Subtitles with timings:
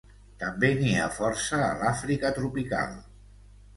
[0.43, 2.97] També n'hi ha força a l'Àfrica tropical.